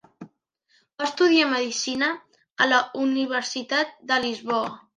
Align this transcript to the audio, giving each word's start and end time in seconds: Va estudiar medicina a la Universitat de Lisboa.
Va 1.01 1.05
estudiar 1.09 1.49
medicina 1.51 2.09
a 2.65 2.69
la 2.73 2.81
Universitat 3.05 3.97
de 4.13 4.21
Lisboa. 4.29 4.77